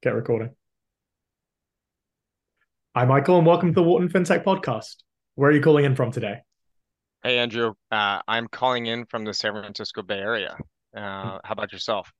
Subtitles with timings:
[0.00, 0.50] Get recording.
[2.94, 4.94] Hi, Michael, and welcome to the Wharton FinTech Podcast.
[5.34, 6.42] Where are you calling in from today?
[7.24, 7.72] Hey, Andrew.
[7.90, 10.56] Uh, I'm calling in from the San Francisco Bay Area.
[10.96, 12.12] Uh, how about yourself?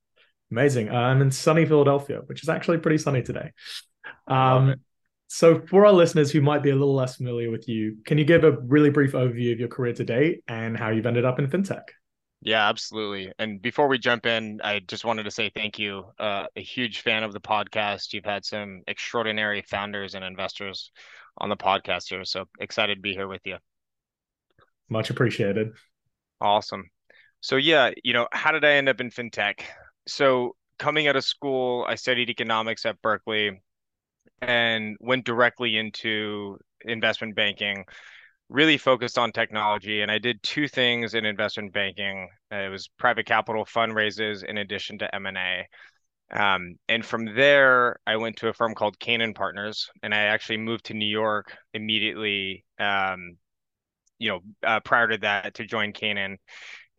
[0.51, 0.89] Amazing.
[0.89, 3.51] I'm in sunny Philadelphia, which is actually pretty sunny today.
[4.27, 4.75] Um,
[5.27, 8.25] so, for our listeners who might be a little less familiar with you, can you
[8.25, 11.39] give a really brief overview of your career to date and how you've ended up
[11.39, 11.83] in FinTech?
[12.41, 13.33] Yeah, absolutely.
[13.37, 16.05] And before we jump in, I just wanted to say thank you.
[16.17, 18.13] Uh, a huge fan of the podcast.
[18.13, 20.91] You've had some extraordinary founders and investors
[21.37, 22.23] on the podcast here.
[22.23, 23.57] So excited to be here with you.
[24.89, 25.73] Much appreciated.
[26.39, 26.89] Awesome.
[27.41, 29.61] So, yeah, you know, how did I end up in fintech?
[30.07, 33.61] So, coming out of school, I studied economics at Berkeley
[34.41, 37.85] and went directly into investment banking
[38.49, 42.29] really focused on technology and I did two things in investment banking.
[42.51, 45.67] Uh, it was private capital fundraisers in addition to M&A.
[46.31, 50.57] Um, and from there, I went to a firm called Canaan Partners, and I actually
[50.57, 52.65] moved to New York immediately.
[52.79, 53.37] Um,
[54.19, 56.37] you know, uh, prior to that, to join Canaan,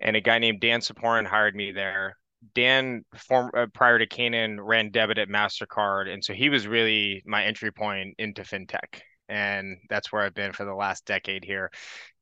[0.00, 2.16] and a guy named Dan Ciporin hired me there.
[2.54, 7.22] Dan, form, uh, prior to Canaan, ran debit at Mastercard, and so he was really
[7.24, 11.70] my entry point into fintech and that's where I've been for the last decade here.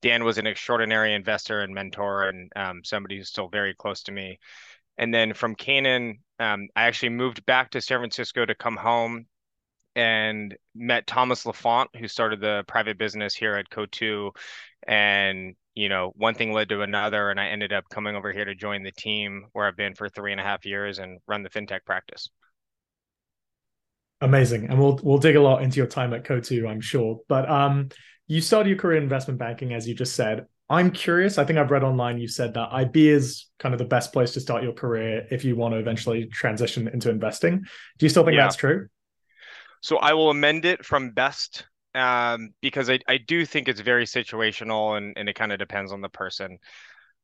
[0.02, 4.12] Dan was an extraordinary investor and mentor, and um, somebody who's still very close to
[4.12, 4.38] me.
[4.98, 9.26] And then from Canaan, um, I actually moved back to San Francisco to come home
[9.96, 14.30] and met Thomas Laffont, who started the private business here at Coatue.
[14.86, 18.44] And, you know, one thing led to another, and I ended up coming over here
[18.44, 21.42] to join the team where I've been for three and a half years and run
[21.42, 22.28] the fintech practice.
[24.20, 24.66] Amazing.
[24.68, 27.20] And we'll we'll dig a lot into your time at Coatue, I'm sure.
[27.28, 27.88] But um
[28.26, 30.46] you started your career in investment banking, as you just said.
[30.70, 31.38] I'm curious.
[31.38, 34.32] I think I've read online you said that IB is kind of the best place
[34.32, 37.64] to start your career if you want to eventually transition into investing.
[37.98, 38.44] Do you still think yeah.
[38.44, 38.88] that's true?
[39.80, 44.04] So I will amend it from best um, because I, I do think it's very
[44.04, 46.58] situational and, and it kind of depends on the person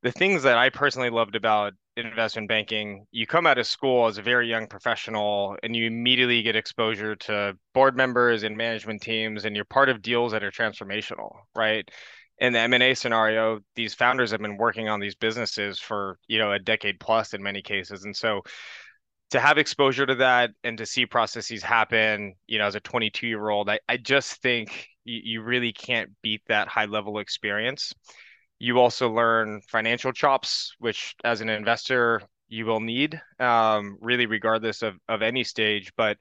[0.05, 4.19] the things that I personally loved about investment banking, you come out of school as
[4.19, 9.47] a very young professional and you immediately get exposure to board members and management teams
[9.47, 11.91] and you're part of deals that are transformational, right?
[12.39, 16.53] In the M&A scenario, these founders have been working on these businesses for, you know,
[16.53, 18.05] a decade plus in many cases.
[18.05, 18.43] And so
[19.31, 23.27] to have exposure to that and to see processes happen, you know, as a 22
[23.27, 27.95] year old, I, I just think you, you really can't beat that high level experience
[28.59, 34.83] you also learn financial chops, which as an investor you will need, um, really regardless
[34.83, 35.93] of of any stage.
[35.97, 36.19] But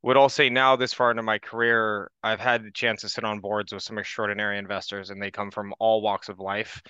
[0.00, 3.24] what I'll say now, this far into my career, I've had the chance to sit
[3.24, 6.80] on boards with some extraordinary investors, and they come from all walks of life.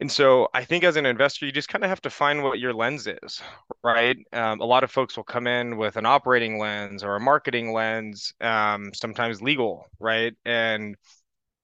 [0.00, 2.58] And so I think as an investor, you just kind of have to find what
[2.58, 3.42] your lens is,
[3.82, 4.16] right?
[4.32, 7.72] Um, a lot of folks will come in with an operating lens or a marketing
[7.72, 10.34] lens, um, sometimes legal, right?
[10.44, 10.96] And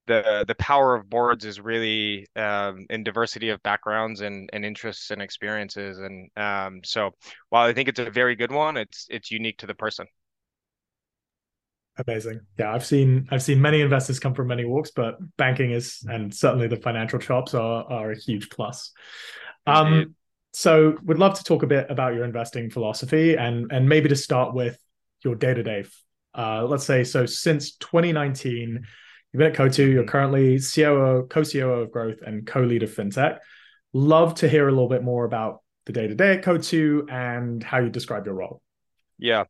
[0.07, 5.11] the the power of boards is really um, in diversity of backgrounds and, and interests
[5.11, 5.99] and experiences.
[5.99, 7.11] And um, so
[7.51, 10.07] while i think it's a very good one it's it's unique to the person.
[12.07, 12.41] Amazing.
[12.59, 16.35] Yeah i've seen i've seen many investors come from many walks but banking is and
[16.35, 18.93] certainly the financial chops are are a huge plus.
[19.67, 20.15] Um
[20.55, 24.17] so would love to talk a bit about your investing philosophy and and maybe to
[24.17, 24.79] start with
[25.25, 25.85] your day-to-day.
[26.35, 28.85] Uh, let's say so since 2019
[29.33, 29.91] You've been at Coatue.
[29.91, 30.11] You're mm-hmm.
[30.11, 33.39] currently COO, co-COO of growth and co-lead of fintech.
[33.93, 37.91] Love to hear a little bit more about the day-to-day at Coatue and how you
[37.91, 38.63] describe your role.
[39.19, 39.45] Yeah.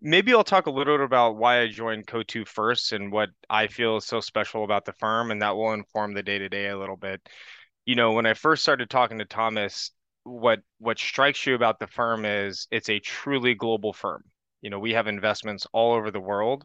[0.00, 3.68] Maybe I'll talk a little bit about why I joined Coatue first and what I
[3.68, 6.96] feel is so special about the firm, and that will inform the day-to-day a little
[6.96, 7.20] bit.
[7.84, 9.90] You know, when I first started talking to Thomas,
[10.24, 14.24] what what strikes you about the firm is it's a truly global firm.
[14.62, 16.64] You know, we have investments all over the world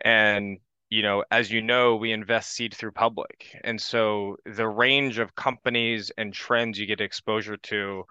[0.00, 0.58] and
[0.90, 3.56] you know, as you know, we invest seed through public.
[3.62, 8.04] And so the range of companies and trends you get exposure to,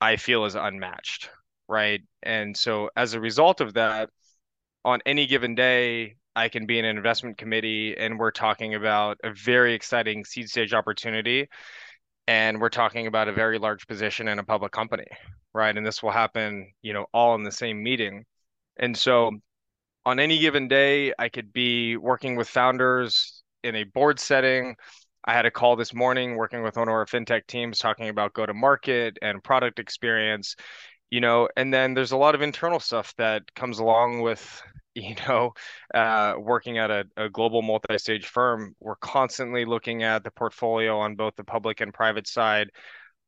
[0.00, 1.30] I feel is unmatched.
[1.68, 2.00] Right.
[2.22, 4.10] And so as a result of that,
[4.84, 9.18] on any given day, I can be in an investment committee and we're talking about
[9.22, 11.48] a very exciting seed stage opportunity.
[12.26, 15.06] And we're talking about a very large position in a public company.
[15.54, 15.76] Right.
[15.76, 18.24] And this will happen, you know, all in the same meeting.
[18.76, 19.32] And so
[20.08, 24.74] on any given day, I could be working with founders in a board setting.
[25.22, 28.32] I had a call this morning working with one of our fintech teams talking about
[28.32, 30.56] go to market and product experience,
[31.10, 34.62] you know, and then there's a lot of internal stuff that comes along with,
[34.94, 35.52] you know,
[35.94, 38.74] uh, working at a, a global multi stage firm.
[38.80, 42.70] We're constantly looking at the portfolio on both the public and private side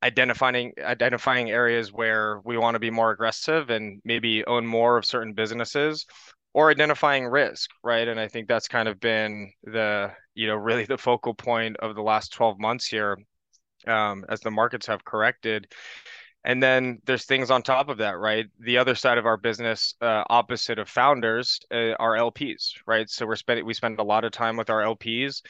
[0.02, 5.04] identifying identifying areas where we want to be more aggressive and maybe own more of
[5.04, 6.06] certain businesses
[6.52, 8.08] or identifying risk, right?
[8.08, 11.94] And I think that's kind of been the, you know, really the focal point of
[11.94, 13.16] the last 12 months here
[13.86, 15.68] um, as the markets have corrected.
[16.42, 18.46] And then there's things on top of that, right?
[18.60, 23.08] The other side of our business, uh, opposite of founders, uh, are LPs, right?
[23.10, 25.42] So we're spending we spend a lot of time with our LPs,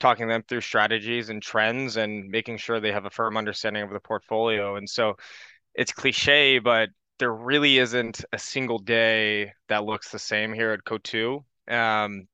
[0.00, 3.90] talking them through strategies and trends, and making sure they have a firm understanding of
[3.90, 4.74] the portfolio.
[4.76, 5.14] And so
[5.74, 6.88] it's cliche, but
[7.18, 11.44] there really isn't a single day that looks the same here at Coatue.
[11.68, 12.26] Um,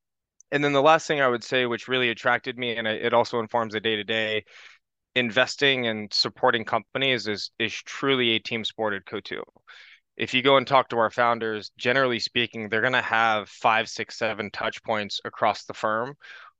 [0.50, 3.40] and then the last thing I would say, which really attracted me, and it also
[3.40, 4.44] informs the day to day,
[5.14, 9.42] investing and supporting companies is is truly a team sport at Coatue.
[10.16, 13.88] If you go and talk to our founders, generally speaking, they're going to have five,
[13.88, 16.16] six, seven touch points across the firm.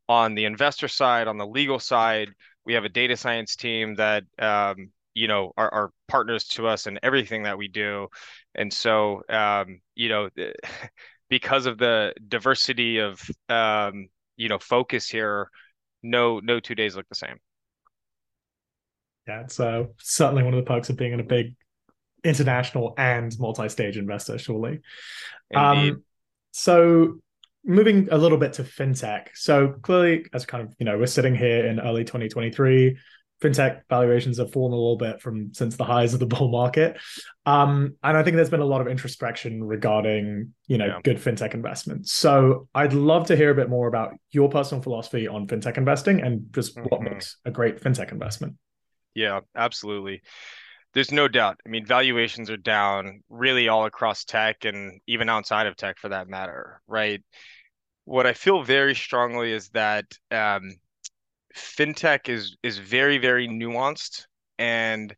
[0.08, 2.30] On the investor side, on the legal side,
[2.64, 6.86] we have a data science team that um, you know are, are, partners to us
[6.86, 8.08] in everything that we do,
[8.54, 10.28] and so um, you know
[11.28, 15.50] because of the diversity of um, you know focus here,
[16.02, 17.38] no no two days look the same
[19.28, 21.54] yeah, it's uh, certainly one of the perks of being in a big
[22.24, 24.80] international and multi-stage investor, surely.
[25.50, 25.92] Indeed.
[25.92, 26.04] Um,
[26.50, 27.18] so
[27.64, 29.28] moving a little bit to fintech.
[29.34, 32.96] So clearly, as kind of you know, we're sitting here in early 2023.
[33.42, 36.98] Fintech valuations have fallen a little bit from since the highs of the bull market,
[37.46, 41.00] um, and I think there's been a lot of introspection regarding you know yeah.
[41.04, 42.12] good fintech investments.
[42.12, 46.20] So I'd love to hear a bit more about your personal philosophy on fintech investing
[46.20, 46.86] and just mm-hmm.
[46.88, 48.56] what makes a great fintech investment.
[49.14, 50.22] Yeah, absolutely.
[50.94, 51.60] There's no doubt.
[51.66, 56.08] I mean, valuations are down really all across tech and even outside of tech for
[56.10, 57.22] that matter, right?
[58.04, 60.76] What I feel very strongly is that um,
[61.54, 64.26] fintech is is very very nuanced,
[64.58, 65.14] and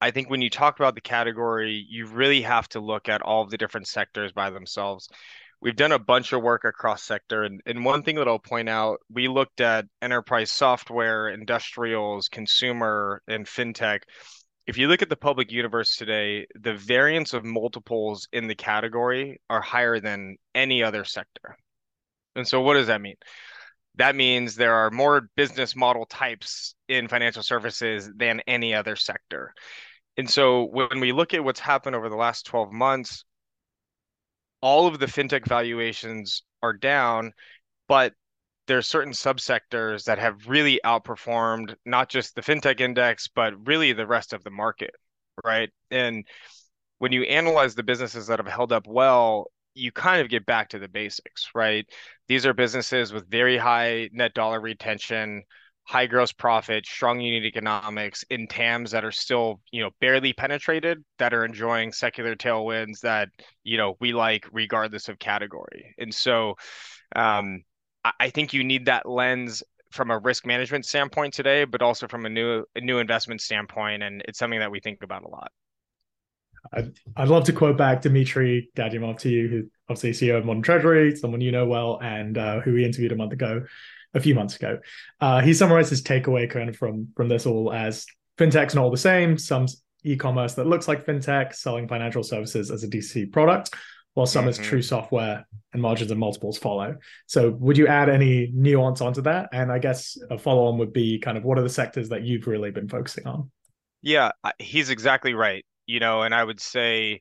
[0.00, 3.42] I think when you talk about the category, you really have to look at all
[3.42, 5.08] of the different sectors by themselves.
[5.62, 7.44] We've done a bunch of work across sector.
[7.44, 13.22] And, and one thing that i'll point out we looked at enterprise software industrials consumer
[13.28, 14.00] and fintech.
[14.66, 19.40] If you look at the public universe today the variance of multiples in the category
[19.48, 21.56] are higher than any other sector.
[22.36, 23.16] And so what does that mean
[23.96, 29.54] that means there are more business model types in financial services than any other sector
[30.16, 33.24] and so when we look at what's happened over the last 12 months
[34.64, 37.34] all of the fintech valuations are down,
[37.86, 38.14] but
[38.66, 44.06] there's certain subsectors that have really outperformed not just the fintech index, but really the
[44.06, 44.94] rest of the market,
[45.44, 45.68] right?
[45.90, 46.26] And
[46.96, 50.68] when you analyze the businesses that have held up well, you kind of get back
[50.70, 51.86] to the basics, right?
[52.28, 55.42] These are businesses with very high net dollar retention,
[55.84, 61.04] high gross profit, strong unit economics in TAMs that are still, you know, barely penetrated,
[61.18, 63.28] that are enjoying secular tailwinds that,
[63.64, 65.94] you know, we like regardless of category.
[65.98, 66.54] And so
[67.14, 67.62] um,
[68.20, 69.62] I think you need that lens
[69.92, 74.02] from a risk management standpoint today, but also from a new a new investment standpoint.
[74.02, 75.52] And it's something that we think about a lot.
[76.74, 80.62] I'd, I'd love to quote back Dimitri Dadiomov to you, who obviously CEO of Modern
[80.62, 83.64] Treasury, someone you know well, and uh, who we interviewed a month ago
[84.14, 84.78] a few months ago.
[85.20, 88.06] Uh, he summarized his takeaway kind of from from this all as
[88.38, 89.38] fintech's not all the same.
[89.38, 89.66] Some
[90.04, 93.74] e-commerce that looks like fintech selling financial services as a DC product,
[94.14, 94.50] while some mm-hmm.
[94.50, 96.96] is true software and margins and multiples follow.
[97.26, 99.48] So would you add any nuance onto that?
[99.52, 102.22] And I guess a follow on would be kind of what are the sectors that
[102.22, 103.50] you've really been focusing on?
[104.02, 105.64] Yeah, he's exactly right.
[105.86, 107.20] You know, and I would say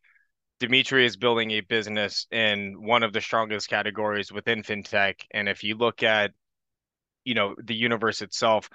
[0.60, 5.16] Dimitri is building a business in one of the strongest categories within fintech.
[5.32, 6.32] And if you look at
[7.26, 8.70] you know the universe itself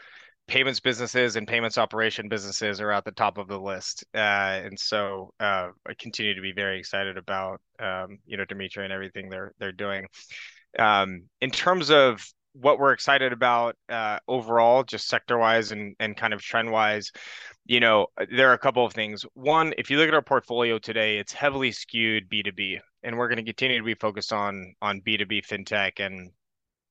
[0.46, 4.18] payments businesses and payments operation businesses are at the top of the list uh,
[4.64, 8.92] and so uh, i continue to be very excited about um, you know dimitri and
[8.92, 10.06] everything they're they're doing
[10.78, 16.16] um, in terms of what we're excited about uh, overall just sector wise and and
[16.16, 17.12] kind of trend wise
[17.66, 20.78] you know there are a couple of things one if you look at our portfolio
[20.78, 25.00] today it's heavily skewed b2b and we're going to continue to be focused on on
[25.02, 26.30] b2b fintech and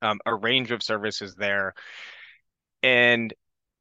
[0.01, 1.73] um, a range of services there.
[2.83, 3.33] And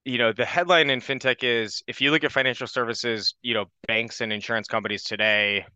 [0.04, 3.66] you know, the headline in fintech is if you look at financial services, you know,
[3.88, 5.66] banks and insurance companies today,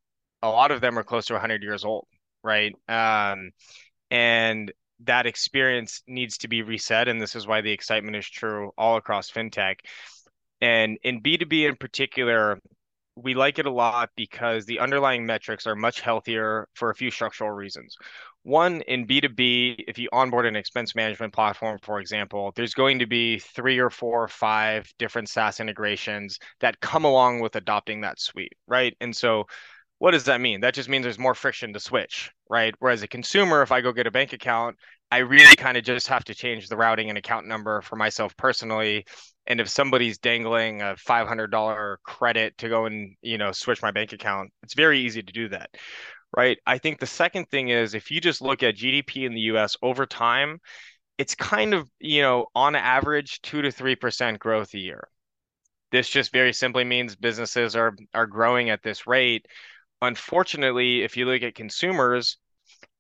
[0.40, 2.06] a lot of them are close to 100 years old,
[2.44, 2.72] right?
[2.88, 3.50] Um,
[4.10, 4.72] and
[5.04, 7.08] that experience needs to be reset.
[7.08, 9.76] And this is why the excitement is true all across fintech.
[10.60, 12.60] And in B2B in particular,
[13.16, 17.10] we like it a lot because the underlying metrics are much healthier for a few
[17.10, 17.96] structural reasons.
[18.42, 23.06] One, in B2B, if you onboard an expense management platform, for example, there's going to
[23.06, 28.18] be three or four or five different SaaS integrations that come along with adopting that
[28.18, 28.96] suite, right?
[29.00, 29.44] And so
[30.00, 30.62] what does that mean?
[30.62, 32.74] That just means there's more friction to switch, right?
[32.78, 34.76] Whereas a consumer, if I go get a bank account,
[35.12, 38.36] I really kind of just have to change the routing and account number for myself
[38.36, 39.04] personally.
[39.46, 44.12] And if somebody's dangling a $500 credit to go and, you know, switch my bank
[44.12, 45.70] account, it's very easy to do that
[46.36, 46.58] right?
[46.66, 49.76] I think the second thing is if you just look at GDP in the US
[49.82, 50.60] over time,
[51.18, 55.08] it's kind of, you know, on average 2 to 3% growth a year.
[55.92, 59.46] This just very simply means businesses are are growing at this rate.
[60.02, 62.38] Unfortunately, if you look at consumers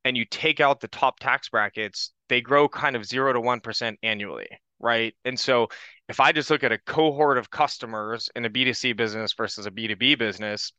[0.04, 3.96] and you take out the top tax brackets, they grow kind of 0 to 1%
[4.02, 5.14] annually, right?
[5.24, 5.68] And so
[6.08, 9.70] if I just look at a cohort of customers in a B2C business versus a
[9.70, 10.72] B2B business,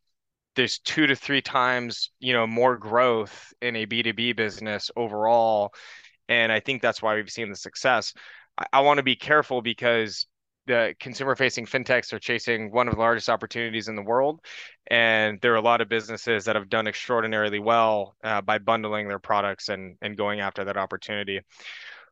[0.55, 5.73] there's two to three times you know more growth in a b2b business overall
[6.29, 8.13] and i think that's why we've seen the success
[8.57, 10.25] i, I want to be careful because
[10.67, 14.39] the consumer facing fintechs are chasing one of the largest opportunities in the world
[14.87, 19.07] and there are a lot of businesses that have done extraordinarily well uh, by bundling
[19.07, 21.39] their products and and going after that opportunity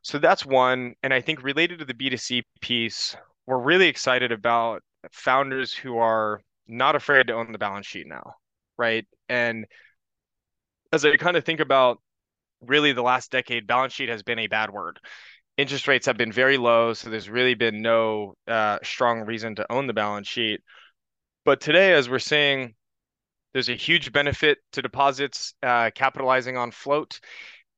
[0.02, 3.16] so that's one and i think related to the b2c piece
[3.46, 8.34] we're really excited about founders who are not afraid to own the balance sheet now,
[8.78, 9.06] right?
[9.28, 9.66] And
[10.92, 12.00] as I kind of think about
[12.60, 14.98] really the last decade, balance sheet has been a bad word.
[15.60, 19.70] Interest rates have been very low, so there's really been no uh, strong reason to
[19.70, 20.60] own the balance sheet.
[21.44, 22.74] But today, as we're seeing,
[23.52, 27.20] there's a huge benefit to deposits uh, capitalizing on float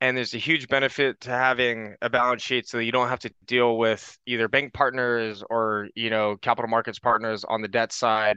[0.01, 3.21] and there's a huge benefit to having a balance sheet so that you don't have
[3.21, 7.93] to deal with either bank partners or you know capital markets partners on the debt
[7.93, 8.37] side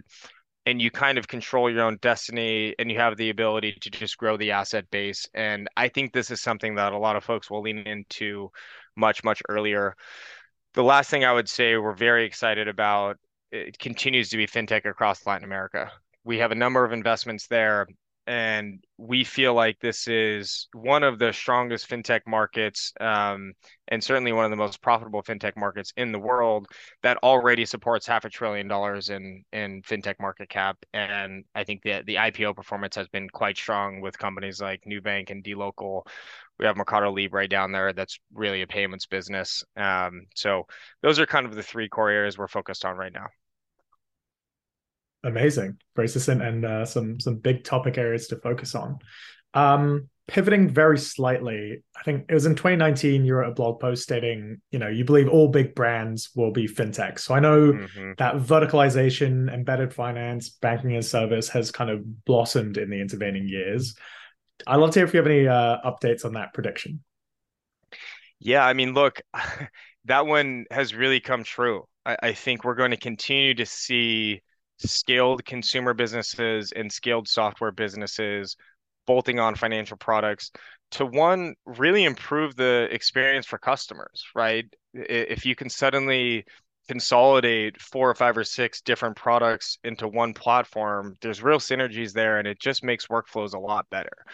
[0.67, 4.17] and you kind of control your own destiny and you have the ability to just
[4.17, 5.27] grow the asset base.
[5.33, 8.49] And I think this is something that a lot of folks will lean into
[8.95, 9.95] much, much earlier.
[10.73, 13.17] The last thing I would say we're very excited about
[13.51, 15.91] it continues to be fintech across Latin America.
[16.23, 17.87] We have a number of investments there
[18.27, 23.53] and we feel like this is one of the strongest fintech markets um,
[23.87, 26.67] and certainly one of the most profitable fintech markets in the world
[27.03, 31.83] that already supports half a trillion dollars in in fintech market cap and i think
[31.83, 36.01] that the ipo performance has been quite strong with companies like nubank and dlocal
[36.59, 40.65] we have mercado libre right down there that's really a payments business um, so
[41.01, 43.27] those are kind of the three core areas we're focused on right now
[45.25, 48.99] amazing, very succinct, and uh, some some big topic areas to focus on.
[49.53, 54.03] Um, pivoting very slightly, I think it was in 2019 you wrote a blog post
[54.03, 57.19] stating, you know, you believe all big brands will be fintech.
[57.19, 58.13] So I know mm-hmm.
[58.17, 63.95] that verticalization, embedded finance, banking as service has kind of blossomed in the intervening years.
[64.67, 67.03] I'd love to hear if you have any uh, updates on that prediction.
[68.39, 69.21] Yeah, I mean, look,
[70.05, 71.85] that one has really come true.
[72.05, 74.41] I, I think we're going to continue to see
[74.77, 78.55] scaled consumer businesses and scaled software businesses
[79.07, 80.51] bolting on financial products
[80.91, 86.45] to one really improve the experience for customers right if you can suddenly
[86.87, 92.37] consolidate four or five or six different products into one platform there's real synergies there
[92.37, 94.25] and it just makes workflows a lot better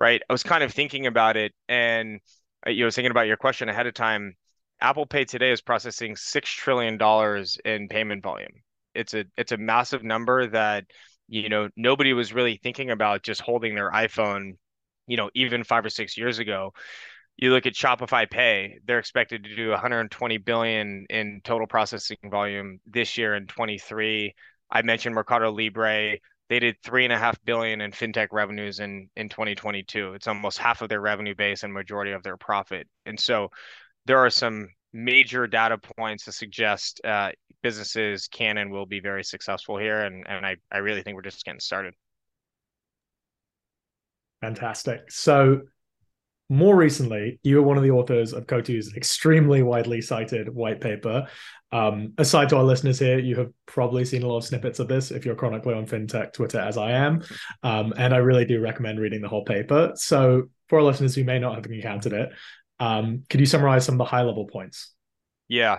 [0.00, 0.22] right?
[0.28, 2.20] I was kind of thinking about it and
[2.66, 4.34] uh, you know thinking about your question ahead of time.
[4.80, 8.62] Apple pay today is processing six trillion dollars in payment volume.
[8.94, 10.84] It's a it's a massive number that
[11.28, 14.52] you know nobody was really thinking about just holding their iphone
[15.06, 16.72] you know even five or six years ago
[17.36, 22.78] you look at shopify pay they're expected to do 120 billion in total processing volume
[22.86, 24.34] this year in 23
[24.70, 26.16] i mentioned mercado libre
[26.48, 30.58] they did three and a half billion in fintech revenues in in 2022 it's almost
[30.58, 33.48] half of their revenue base and majority of their profit and so
[34.06, 37.30] there are some major data points to suggest uh,
[37.62, 40.00] businesses can and will be very successful here.
[40.00, 41.94] And, and I, I really think we're just getting started.
[44.40, 45.10] Fantastic.
[45.10, 45.62] So,
[46.52, 51.26] more recently, you were one of the authors of Coatue's extremely widely cited white paper.
[51.72, 54.86] Um, aside to our listeners here, you have probably seen a lot of snippets of
[54.86, 57.24] this if you're chronically on FinTech Twitter, as I am.
[57.62, 59.92] Um, and I really do recommend reading the whole paper.
[59.94, 62.28] So, for our listeners who may not have encountered it,
[62.78, 64.92] um, could you summarize some of the high level points?
[65.48, 65.78] Yeah,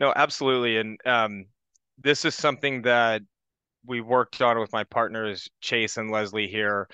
[0.00, 0.78] no, absolutely.
[0.78, 1.44] And um,
[1.96, 3.22] this is something that
[3.86, 6.88] we worked on with my partners, Chase and Leslie here.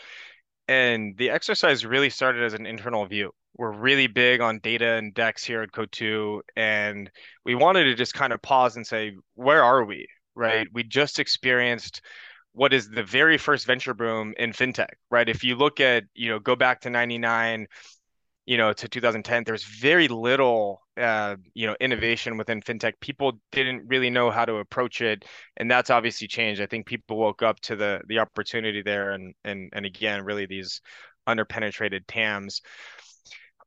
[0.69, 3.33] And the exercise really started as an internal view.
[3.57, 6.41] We're really big on data and DEX here at Coatue.
[6.57, 7.11] And
[7.45, 10.07] we wanted to just kind of pause and say, where are we?
[10.35, 10.67] Right.
[10.73, 12.01] We just experienced
[12.53, 15.29] what is the very first venture boom in fintech, right?
[15.29, 17.67] If you look at, you know, go back to 99,
[18.47, 22.93] you know, to 2010, there was very little, uh, you know, innovation within fintech.
[23.01, 25.25] People didn't really know how to approach it,
[25.57, 26.61] and that's obviously changed.
[26.61, 30.47] I think people woke up to the the opportunity there, and and and again, really
[30.47, 30.83] these
[31.27, 32.61] underpenetrated TAMs.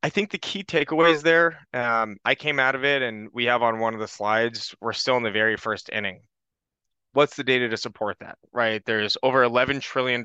[0.04, 3.64] I think the key takeaways there, um, I came out of it, and we have
[3.64, 6.22] on one of the slides, we're still in the very first inning.
[7.14, 8.84] What's the data to support that, right?
[8.86, 10.24] There's over $11 trillion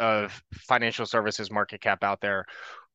[0.00, 2.46] of financial services market cap out there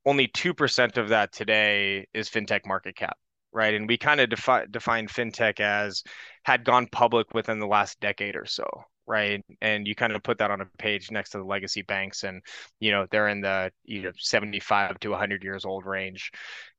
[0.05, 3.17] only 2% of that today is fintech market cap,
[3.51, 3.74] right?
[3.74, 6.03] And we kind of defi- define fintech as
[6.43, 8.65] had gone public within the last decade or so,
[9.05, 9.43] right?
[9.62, 12.41] And you kind of put that on a page next to the legacy banks, and
[12.79, 16.31] you know they're in the you know 75 to 100 years old range.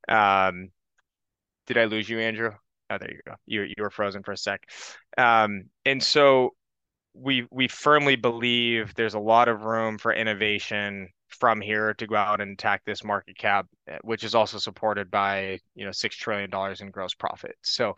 [0.09, 0.71] Um,
[1.67, 2.52] did I lose you, Andrew?
[2.91, 3.35] Oh, there you go.
[3.47, 4.69] You you were frozen for a sec.
[5.17, 6.55] Um, and so
[7.14, 12.17] we we firmly believe there's a lot of room for innovation from here to go
[12.17, 16.17] out and attack this market cap, eh, which is also supported by you know six
[16.17, 17.57] trillion dollars in gross profit.
[17.62, 17.95] So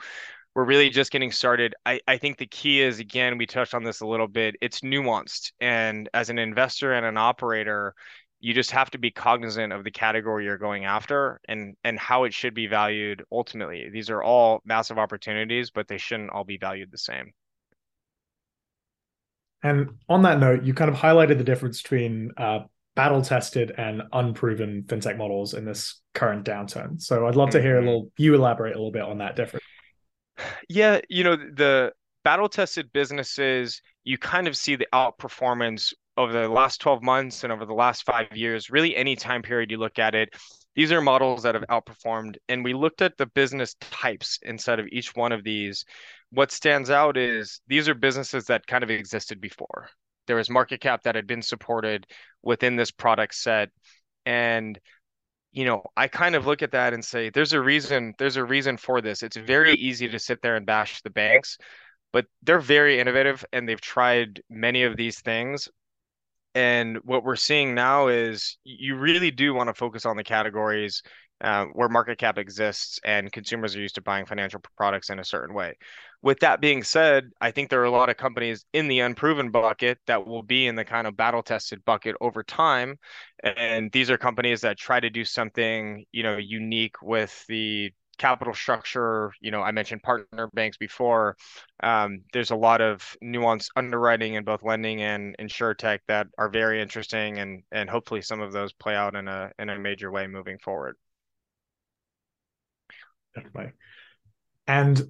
[0.54, 1.74] we're really just getting started.
[1.84, 4.56] I, I think the key is again, we touched on this a little bit.
[4.60, 7.94] It's nuanced, and as an investor and an operator,
[8.40, 12.24] you just have to be cognizant of the category you're going after and and how
[12.24, 13.88] it should be valued ultimately.
[13.90, 17.32] These are all massive opportunities, but they shouldn't all be valued the same.
[19.62, 22.64] And on that note, you kind of highlighted the difference between uh,
[22.94, 27.00] battle tested and unproven fintech models in this current downturn.
[27.00, 27.86] So I'd love to hear a mm-hmm.
[27.86, 29.64] little you elaborate a little bit on that difference.
[30.68, 31.92] Yeah, you know, the
[32.24, 37.52] battle tested businesses, you kind of see the outperformance over the last 12 months and
[37.52, 40.30] over the last five years, really any time period you look at it.
[40.74, 42.36] These are models that have outperformed.
[42.48, 45.84] And we looked at the business types inside of each one of these.
[46.30, 49.88] What stands out is these are businesses that kind of existed before
[50.26, 52.06] there was market cap that had been supported
[52.42, 53.70] within this product set.
[54.26, 54.78] And
[55.52, 58.44] you know i kind of look at that and say there's a reason there's a
[58.44, 59.22] reason for this.
[59.22, 61.58] It's very easy to sit there and bash the banks
[62.14, 65.68] but they're very innovative and they've tried many of these things
[66.54, 71.02] and what we're seeing now is you really do want to focus on the categories
[71.40, 75.24] uh, where market cap exists and consumers are used to buying financial products in a
[75.24, 75.74] certain way.
[76.22, 79.50] With that being said, I think there are a lot of companies in the unproven
[79.50, 82.96] bucket that will be in the kind of battle tested bucket over time.
[83.42, 88.54] And these are companies that try to do something, you know, unique with the capital
[88.54, 89.32] structure.
[89.40, 91.36] You know, I mentioned partner banks before.
[91.82, 96.80] Um, there's a lot of nuanced underwriting in both lending and insurtech that are very
[96.80, 100.26] interesting, and and hopefully some of those play out in a in a major way
[100.26, 100.96] moving forward
[103.34, 103.72] definitely.
[104.66, 105.02] And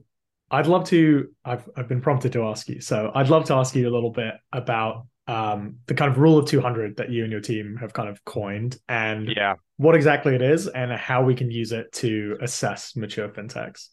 [0.50, 1.28] I'd love to.
[1.44, 4.10] I've I've been prompted to ask you, so I'd love to ask you a little
[4.10, 7.92] bit about um, the kind of rule of 200 that you and your team have
[7.92, 11.92] kind of coined, and yeah, what exactly it is, and how we can use it
[11.92, 13.88] to assess mature fintechs.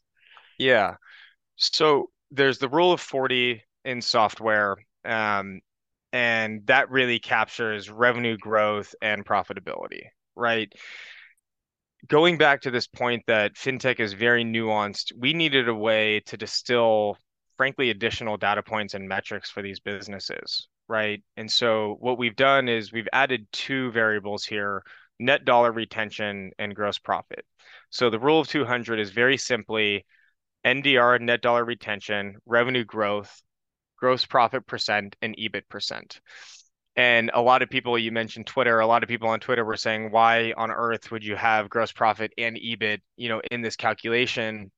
[0.57, 0.95] Yeah,
[1.55, 5.61] so there's the rule of 40 in software, um,
[6.13, 10.03] and that really captures revenue growth and profitability,
[10.35, 10.71] right?
[12.07, 16.37] going back to this point that fintech is very nuanced, we needed a way to
[16.37, 17.17] distill,
[17.57, 21.23] frankly, additional data points and metrics for these businesses, right?
[21.37, 24.83] And so what we've done is we've added two variables here
[25.19, 27.45] net dollar retention and gross profit.
[27.91, 30.05] So the rule of 200 is very simply
[30.65, 33.41] NDR, net dollar retention, revenue growth,
[33.97, 36.19] gross profit percent, and EBIT percent.
[36.97, 39.77] And a lot of people, you mentioned Twitter, a lot of people on Twitter were
[39.77, 43.77] saying, why on earth would you have gross profit and EBIT, you know, in this
[43.77, 44.71] calculation?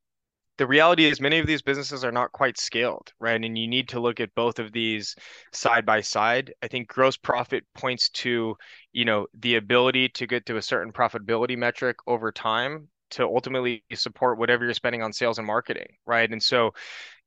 [0.57, 3.43] The reality is many of these businesses are not quite scaled, right?
[3.43, 5.15] And you need to look at both of these
[5.51, 6.53] side by side.
[6.61, 8.55] I think gross profit points to,
[8.91, 13.83] you know, the ability to get to a certain profitability metric over time to ultimately
[13.93, 16.31] support whatever you're spending on sales and marketing, right?
[16.31, 16.71] And so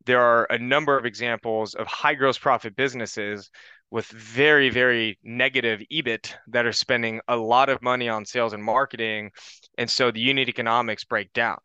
[0.05, 3.51] there are a number of examples of high gross profit businesses
[3.91, 8.63] with very very negative ebit that are spending a lot of money on sales and
[8.63, 9.31] marketing
[9.79, 11.57] and so the unit economics break down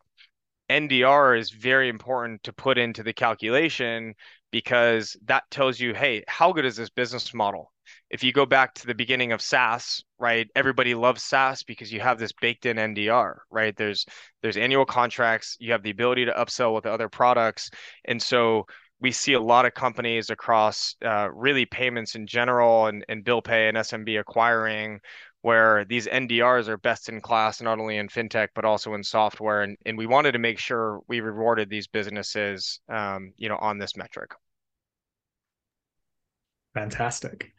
[0.72, 4.14] ndr is very important to put into the calculation
[4.50, 7.72] because that tells you hey how good is this business model
[8.10, 10.46] if you go back to the beginning of SaaS, right?
[10.54, 13.74] Everybody loves SaaS because you have this baked in NDR, right?
[13.74, 14.04] There's
[14.42, 17.70] there's annual contracts, you have the ability to upsell with other products.
[18.04, 18.66] And so
[19.00, 23.42] we see a lot of companies across uh, really payments in general and, and bill
[23.42, 25.00] pay and SMB acquiring
[25.42, 29.62] where these NDRs are best in class, not only in fintech, but also in software.
[29.62, 33.78] And, and we wanted to make sure we rewarded these businesses, um, you know, on
[33.78, 34.30] this metric.
[36.74, 37.52] Fantastic.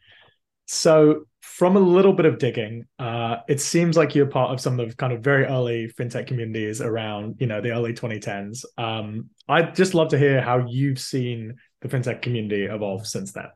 [0.66, 4.80] So, from a little bit of digging, uh, it seems like you're part of some
[4.80, 8.64] of the kind of very early fintech communities around, you know, the early 2010s.
[8.78, 13.48] Um, I'd just love to hear how you've seen the fintech community evolve since then.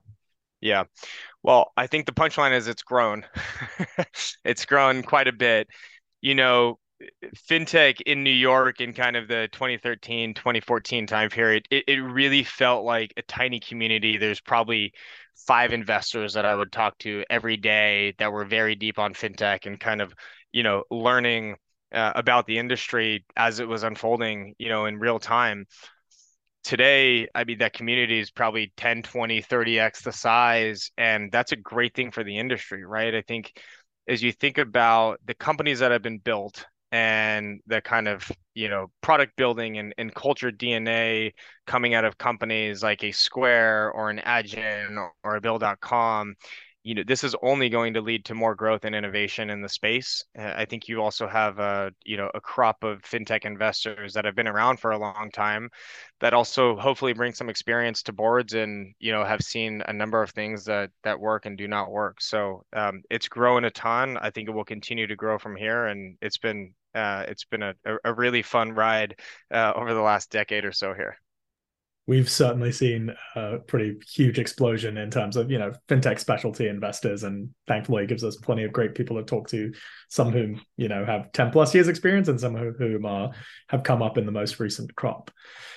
[0.60, 0.84] Yeah.
[1.42, 3.24] Well, I think the punchline is it's grown.
[4.44, 5.68] it's grown quite a bit.
[6.20, 6.78] You know,
[7.50, 12.44] fintech in New York in kind of the 2013, 2014 time period, it, it really
[12.44, 14.16] felt like a tiny community.
[14.18, 14.92] There's probably
[15.46, 19.66] five investors that I would talk to every day that were very deep on fintech
[19.66, 20.14] and kind of,
[20.52, 21.56] you know, learning
[21.92, 25.66] uh, about the industry as it was unfolding, you know, in real time.
[26.64, 30.90] Today, I mean, that community is probably 10, 20, 30x the size.
[30.98, 33.14] And that's a great thing for the industry, right?
[33.14, 33.58] I think
[34.06, 38.68] as you think about the companies that have been built and the kind of you
[38.68, 41.32] know product building and, and culture DNA
[41.66, 46.34] coming out of companies like a Square or an Adyen or, or a Bill.com,
[46.88, 49.68] you know this is only going to lead to more growth and innovation in the
[49.68, 50.24] space.
[50.38, 54.24] Uh, I think you also have a you know a crop of fintech investors that
[54.24, 55.68] have been around for a long time
[56.20, 60.22] that also hopefully bring some experience to boards and you know have seen a number
[60.22, 62.22] of things that that work and do not work.
[62.22, 64.16] So um, it's grown a ton.
[64.16, 67.64] I think it will continue to grow from here, and it's been uh, it's been
[67.64, 69.20] a, a really fun ride
[69.52, 71.18] uh, over the last decade or so here
[72.08, 77.22] we've certainly seen a pretty huge explosion in terms of you know fintech specialty investors
[77.22, 79.72] and thankfully it gives us plenty of great people to talk to
[80.08, 83.30] some whom you know have 10 plus years experience and some who, whom are
[83.68, 85.30] have come up in the most recent crop.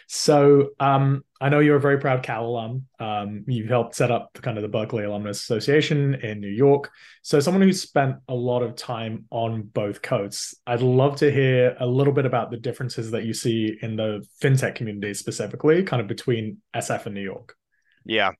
[0.07, 2.85] So um, I know you're a very proud Cal alum.
[2.99, 6.91] Um, you've helped set up the, kind of the Berkeley Alumnus Association in New York.
[7.23, 11.75] So, someone who's spent a lot of time on both coasts, I'd love to hear
[11.79, 15.99] a little bit about the differences that you see in the fintech community specifically, kind
[15.99, 17.55] of between SF and New York.
[18.05, 18.33] Yeah.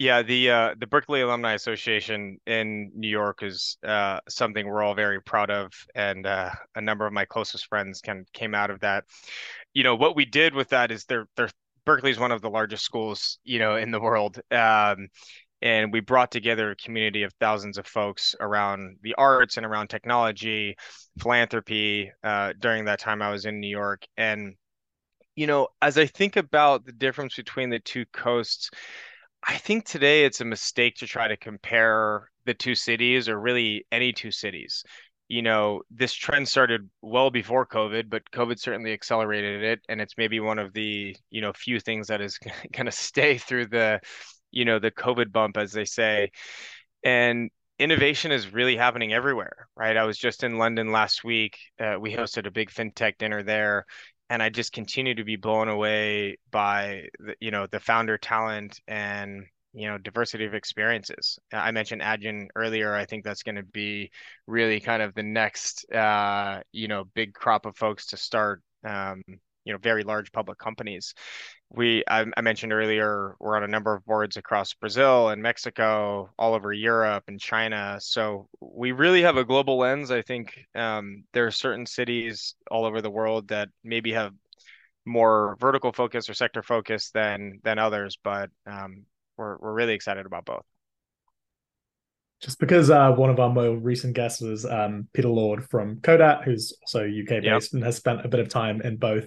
[0.00, 4.94] Yeah, the uh, the Berkeley Alumni Association in New York is uh, something we're all
[4.94, 8.80] very proud of, and uh, a number of my closest friends can came out of
[8.80, 9.04] that.
[9.74, 11.50] You know what we did with that is they're, they're
[11.90, 15.08] Berkeley is one of the largest schools you know in the world, um,
[15.60, 19.88] and we brought together a community of thousands of folks around the arts and around
[19.88, 20.76] technology,
[21.18, 22.12] philanthropy.
[22.22, 24.54] Uh, during that time, I was in New York, and
[25.34, 28.70] you know as I think about the difference between the two coasts
[29.42, 33.86] I think today it's a mistake to try to compare the two cities or really
[33.90, 34.84] any two cities.
[35.30, 39.80] You know, this trend started well before COVID, but COVID certainly accelerated it.
[39.88, 42.36] And it's maybe one of the, you know, few things that is
[42.72, 44.00] going to stay through the,
[44.50, 46.32] you know, the COVID bump, as they say.
[47.04, 49.96] And innovation is really happening everywhere, right?
[49.96, 51.56] I was just in London last week.
[51.78, 53.86] Uh, we hosted a big fintech dinner there
[54.30, 58.80] and I just continue to be blown away by the, you know the founder talent
[58.86, 61.38] and you know diversity of experiences.
[61.52, 62.94] I mentioned Adyen earlier.
[62.94, 64.10] I think that's going to be
[64.46, 69.22] really kind of the next uh, you know big crop of folks to start um,
[69.64, 71.14] you know very large public companies
[71.70, 76.30] we I, I, mentioned earlier we're on a number of boards across brazil and mexico
[76.38, 81.24] all over europe and china so we really have a global lens i think um,
[81.32, 84.32] there are certain cities all over the world that maybe have
[85.06, 89.04] more vertical focus or sector focus than than others but um,
[89.40, 90.64] we're, we're really excited about both
[92.40, 96.42] just because uh, one of our more recent guests was um, Peter Lord from Codat,
[96.42, 97.62] who's also UK based yep.
[97.74, 99.26] and has spent a bit of time in both.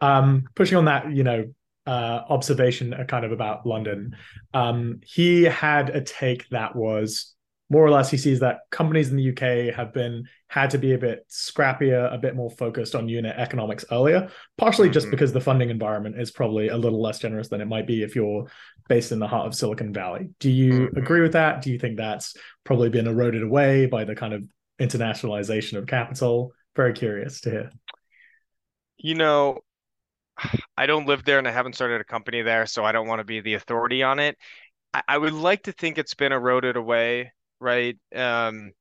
[0.00, 1.52] Um, pushing on that, you know,
[1.86, 4.16] uh, observation uh, kind of about London,
[4.54, 7.31] um, he had a take that was
[7.72, 10.92] more or less he sees that companies in the UK have been had to be
[10.92, 14.92] a bit scrappier, a bit more focused on unit economics earlier, partially mm-hmm.
[14.92, 18.02] just because the funding environment is probably a little less generous than it might be
[18.02, 18.46] if you're
[18.90, 20.28] based in the heart of Silicon Valley.
[20.38, 20.98] Do you mm-hmm.
[20.98, 21.62] agree with that?
[21.62, 24.44] Do you think that's probably been eroded away by the kind of
[24.78, 26.52] internationalization of capital?
[26.76, 27.70] Very curious to hear.
[28.98, 29.60] You know,
[30.76, 33.20] I don't live there and I haven't started a company there, so I don't want
[33.20, 34.36] to be the authority on it.
[34.92, 37.96] I, I would like to think it's been eroded away right?
[38.14, 38.72] Um,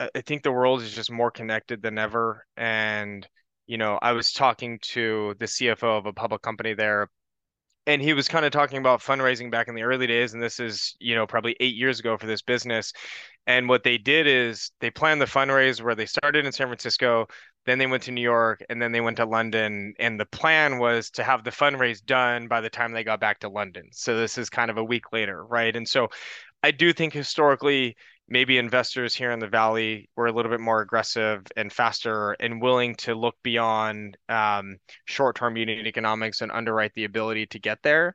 [0.00, 2.46] I think the world is just more connected than ever.
[2.56, 3.26] And,
[3.66, 7.08] you know, I was talking to the CFO of a public company there,
[7.86, 10.32] and he was kind of talking about fundraising back in the early days.
[10.34, 12.92] And this is, you know, probably eight years ago for this business.
[13.46, 17.26] And what they did is they planned the fundraise where they started in San Francisco,
[17.66, 19.94] then they went to New York, and then they went to London.
[19.98, 23.40] And the plan was to have the fundraise done by the time they got back
[23.40, 23.88] to London.
[23.92, 25.74] So this is kind of a week later, right?
[25.74, 26.08] And so
[26.62, 27.96] I do think historically,
[28.28, 32.62] maybe investors here in the valley were a little bit more aggressive and faster and
[32.62, 38.14] willing to look beyond um, short-term unit economics and underwrite the ability to get there.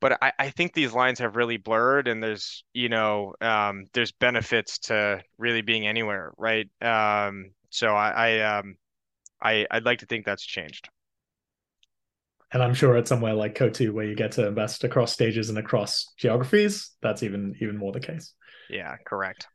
[0.00, 4.12] but I, I think these lines have really blurred and there's you know um, there's
[4.12, 8.76] benefits to really being anywhere right um, so I I, um,
[9.42, 10.88] I I'd like to think that's changed
[12.54, 15.58] and I'm sure at somewhere like Coatue where you get to invest across stages and
[15.58, 18.32] across geographies that's even even more the case
[18.70, 19.46] yeah correct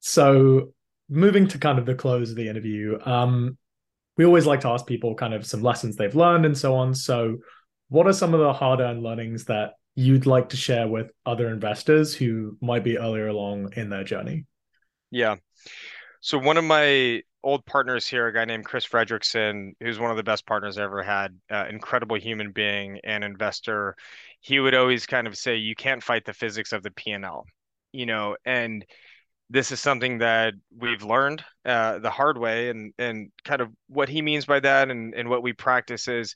[0.00, 0.72] so
[1.10, 3.58] moving to kind of the close of the interview um,
[4.16, 6.94] we always like to ask people kind of some lessons they've learned and so on
[6.94, 7.36] so
[7.88, 12.14] what are some of the hard-earned learnings that you'd like to share with other investors
[12.14, 14.46] who might be earlier along in their journey?
[15.10, 15.36] Yeah.
[16.20, 20.16] So one of my old partners here, a guy named Chris Fredrickson, who's one of
[20.16, 23.96] the best partners I ever had, uh, incredible human being and investor.
[24.40, 27.46] He would always kind of say, "You can't fight the physics of the P&L,"
[27.92, 28.84] you know, and
[29.50, 34.08] this is something that we've learned uh, the hard way, and and kind of what
[34.08, 36.34] he means by that, and and what we practice is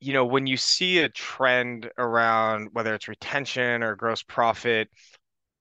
[0.00, 4.88] you know, when you see a trend around whether it's retention or gross profit,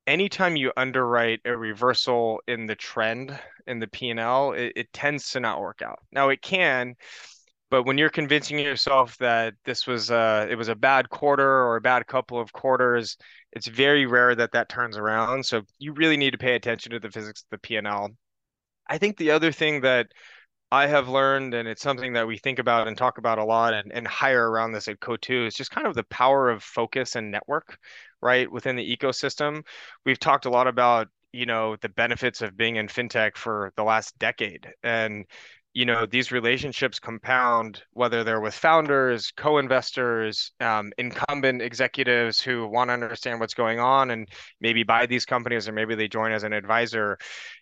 [0.08, 3.38] anytime you underwrite a reversal in the trend
[3.70, 6.00] in the P&L, it, it tends to not work out.
[6.12, 6.96] Now it can,
[7.70, 11.76] but when you're convincing yourself that this was a, it was a bad quarter or
[11.76, 13.16] a bad couple of quarters,
[13.54, 15.46] it's very rare that that turns around.
[15.46, 18.10] So you really need to pay attention to the physics of the P&L.
[18.88, 20.08] I think the other thing that
[20.72, 23.74] I have learned, and it's something that we think about and talk about a lot
[23.74, 27.16] and, and hire around this at Coatue, is just kind of the power of focus
[27.16, 27.80] and network,
[28.22, 29.64] right, within the ecosystem.
[30.06, 33.84] We've talked a lot about, you know, the benefits of being in fintech for the
[33.84, 34.68] last decade.
[34.84, 35.26] And,
[35.74, 42.90] you know, these relationships compound, whether they're with founders, co-investors, um, incumbent executives who want
[42.90, 44.28] to understand what's going on and
[44.60, 47.18] maybe buy these companies or maybe they join as an advisor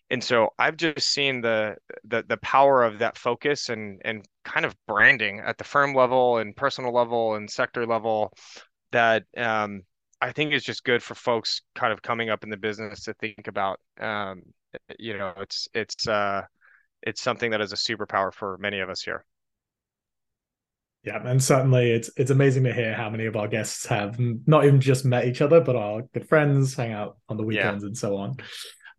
[0.09, 1.75] and so I've just seen the
[2.05, 6.37] the the power of that focus and and kind of branding at the firm level
[6.37, 8.33] and personal level and sector level
[8.91, 9.83] that um,
[10.21, 13.13] I think it's just good for folks kind of coming up in the business to
[13.13, 13.79] think about.
[13.99, 14.41] Um,
[14.97, 16.43] you know, it's it's uh,
[17.03, 19.25] it's something that is a superpower for many of us here.
[21.03, 24.65] Yeah, and certainly it's it's amazing to hear how many of our guests have not
[24.65, 27.87] even just met each other, but are good friends, hang out on the weekends yeah.
[27.87, 28.37] and so on.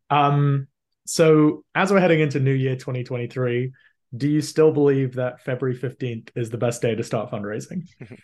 [0.09, 0.68] Um,
[1.07, 3.72] so, as we're heading into New Year 2023,
[4.16, 7.83] do you still believe that February 15th is the best day to start fundraising?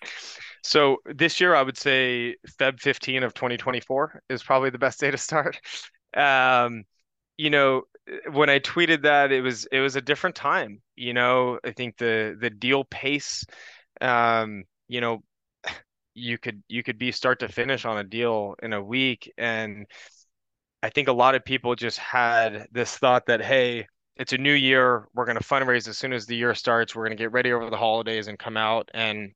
[0.64, 5.10] so, this year, I would say Feb 15 of 2024 is probably the best day
[5.10, 5.60] to start.
[6.16, 6.84] Um,
[7.36, 7.82] you know,
[8.30, 10.80] when I tweeted that, it was it was a different time.
[10.94, 13.44] You know, I think the the deal pace,
[14.00, 15.24] um, you know,
[16.14, 19.86] you could you could be start to finish on a deal in a week, and
[20.84, 24.52] I think a lot of people just had this thought that, hey, it's a new
[24.52, 25.08] year.
[25.14, 26.94] We're going to fundraise as soon as the year starts.
[26.94, 28.90] We're going to get ready over the holidays and come out.
[28.94, 29.32] And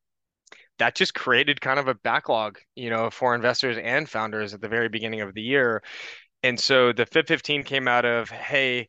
[0.78, 4.68] that just created kind of a backlog, you know, for investors and founders at the
[4.68, 5.82] very beginning of the year.
[6.42, 8.88] And so the Feb 15 came out of, hey,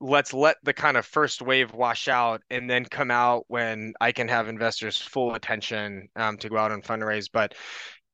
[0.00, 4.12] let's let the kind of first wave wash out and then come out when I
[4.12, 7.28] can have investors full attention um, to go out and fundraise.
[7.32, 7.54] But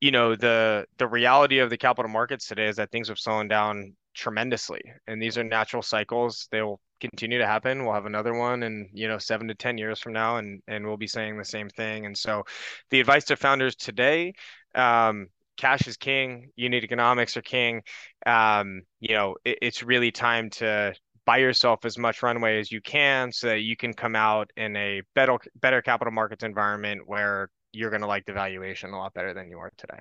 [0.05, 3.49] you know the the reality of the capital markets today is that things have slowed
[3.49, 8.35] down tremendously and these are natural cycles they will continue to happen we'll have another
[8.35, 11.37] one and you know seven to ten years from now and and we'll be saying
[11.37, 12.45] the same thing and so
[12.91, 14.33] the advice to founders today
[14.75, 17.83] um, cash is king unit economics are king
[18.27, 20.95] um, you know it, it's really time to
[21.27, 24.77] buy yourself as much runway as you can so that you can come out in
[24.77, 29.15] a better better capital markets environment where you're going to like the valuation a lot
[29.15, 30.01] better than you are today.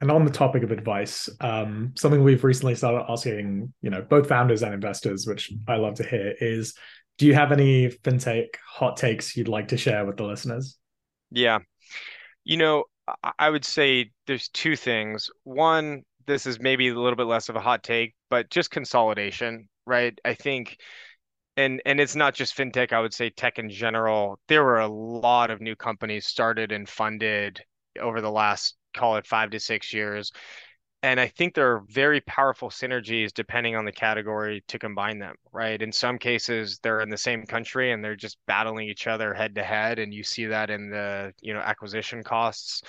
[0.00, 4.28] And on the topic of advice, um, something we've recently started asking, you know, both
[4.28, 6.74] founders and investors, which I love to hear, is
[7.18, 10.78] do you have any fintech hot takes you'd like to share with the listeners?
[11.30, 11.58] Yeah.
[12.44, 12.84] You know,
[13.38, 15.28] I would say there's two things.
[15.44, 19.68] One, this is maybe a little bit less of a hot take, but just consolidation,
[19.86, 20.18] right?
[20.24, 20.78] I think
[21.56, 24.88] and and it's not just fintech i would say tech in general there were a
[24.88, 27.60] lot of new companies started and funded
[28.00, 30.32] over the last call it 5 to 6 years
[31.02, 35.34] and i think there are very powerful synergies depending on the category to combine them
[35.52, 39.32] right in some cases they're in the same country and they're just battling each other
[39.32, 42.82] head to head and you see that in the you know acquisition costs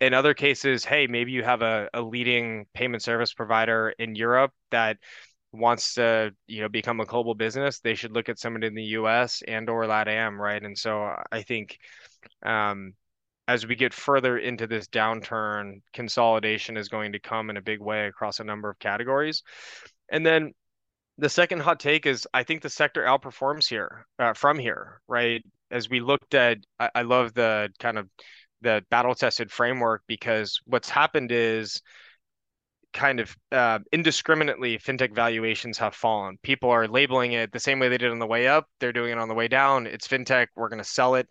[0.00, 4.52] in other cases hey maybe you have a, a leading payment service provider in europe
[4.70, 4.98] that
[5.54, 8.82] wants to you know become a global business, they should look at somebody in the
[8.98, 9.42] U.S.
[9.46, 10.62] and or LATAM, right?
[10.62, 11.78] And so I think
[12.44, 12.94] um,
[13.46, 17.80] as we get further into this downturn, consolidation is going to come in a big
[17.80, 19.42] way across a number of categories.
[20.10, 20.52] And then
[21.18, 25.44] the second hot take is I think the sector outperforms here uh, from here, right?
[25.70, 28.08] As we looked at, I, I love the kind of
[28.62, 31.82] the battle tested framework because what's happened is
[32.94, 36.38] kind of uh, indiscriminately fintech valuations have fallen.
[36.42, 38.68] People are labeling it the same way they did on the way up.
[38.80, 39.86] They're doing it on the way down.
[39.86, 40.46] It's fintech.
[40.56, 41.28] We're going to sell it.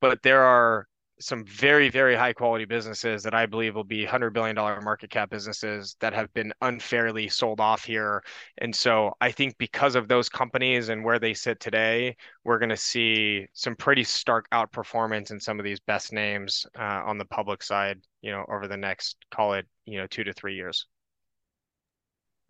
[0.00, 0.86] But there are
[1.22, 5.30] some very, very high quality businesses that I believe will be $100 billion market cap
[5.30, 8.22] businesses that have been unfairly sold off here.
[8.58, 12.68] And so I think because of those companies and where they sit today, we're going
[12.70, 17.24] to see some pretty stark outperformance in some of these best names uh, on the
[17.24, 20.86] public side, you know, over the next, call it, you know, two to three years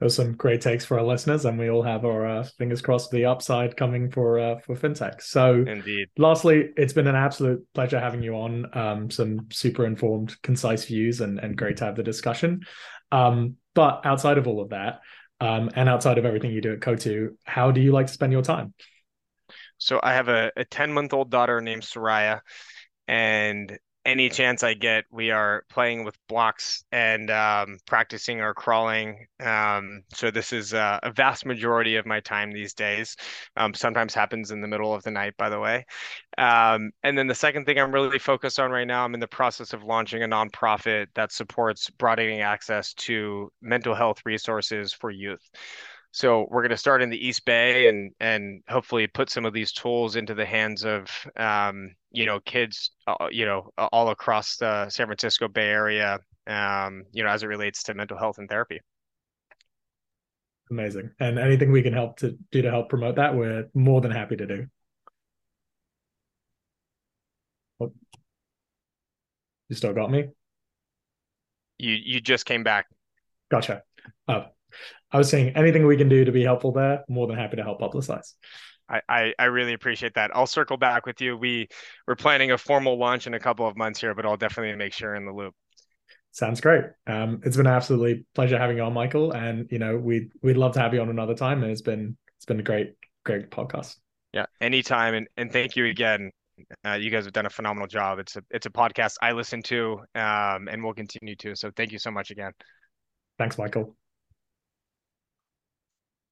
[0.08, 3.16] some great takes for our listeners, and we all have our uh, fingers crossed for
[3.16, 5.22] the upside coming for uh, for fintech.
[5.22, 6.08] So, indeed.
[6.16, 8.66] Lastly, it's been an absolute pleasure having you on.
[8.76, 12.62] Um, some super informed, concise views, and and great to have the discussion.
[13.10, 15.00] Um, but outside of all of that,
[15.40, 18.32] um, and outside of everything you do at Coatue, how do you like to spend
[18.32, 18.74] your time?
[19.78, 22.40] So I have a, a 10 month old daughter named Soraya,
[23.08, 29.26] and any chance I get, we are playing with blocks and um, practicing our crawling.
[29.40, 33.16] Um, so this is uh, a vast majority of my time these days.
[33.56, 35.86] Um, sometimes happens in the middle of the night, by the way.
[36.36, 39.28] Um, and then the second thing I'm really focused on right now, I'm in the
[39.28, 45.48] process of launching a nonprofit that supports broadening access to mental health resources for youth.
[46.10, 49.54] So we're going to start in the East Bay and and hopefully put some of
[49.54, 54.56] these tools into the hands of um, you know kids uh, you know all across
[54.56, 58.48] the San Francisco Bay Area um, you know as it relates to mental health and
[58.48, 58.80] therapy.
[60.70, 61.10] Amazing.
[61.20, 64.36] And anything we can help to do to help promote that, we're more than happy
[64.36, 64.66] to do.
[67.78, 67.92] Oh.
[69.68, 70.28] You still got me?
[71.78, 72.86] You you just came back.
[73.50, 73.82] Gotcha.
[74.26, 74.44] Uh,
[75.10, 77.62] I was saying anything we can do to be helpful there, more than happy to
[77.62, 78.32] help publicize.
[78.92, 80.30] I, I, I really appreciate that.
[80.34, 81.36] I'll circle back with you.
[81.36, 81.68] We
[82.06, 84.92] we're planning a formal launch in a couple of months here, but I'll definitely make
[84.92, 85.54] sure in the loop.
[86.32, 86.84] Sounds great.
[87.06, 89.32] Um, it's been absolutely pleasure having you on, Michael.
[89.32, 91.62] And you know, we'd we'd love to have you on another time.
[91.62, 93.96] And it's been it's been a great, great podcast.
[94.32, 95.14] Yeah, anytime.
[95.14, 96.30] And and thank you again.
[96.86, 98.18] Uh, you guys have done a phenomenal job.
[98.18, 101.54] It's a it's a podcast I listen to, um, and will continue to.
[101.54, 102.52] So thank you so much again.
[103.38, 103.96] Thanks, Michael.